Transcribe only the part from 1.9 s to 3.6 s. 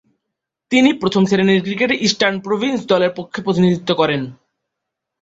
eastern Province দলের পক্ষে